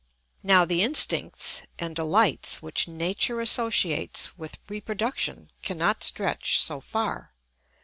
]Now 0.41 0.65
the 0.65 0.81
instincts 0.81 1.61
and 1.77 1.95
delights 1.95 2.59
which 2.59 2.87
nature 2.87 3.39
associates 3.39 4.35
with 4.35 4.57
reproduction 4.67 5.51
cannot 5.61 6.03
stretch 6.03 6.59
so 6.59 6.79
far. 6.81 7.35